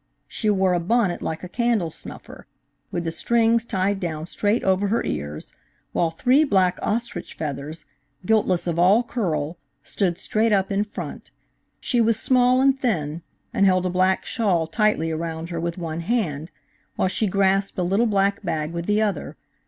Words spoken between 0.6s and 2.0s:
a bonnet like a candle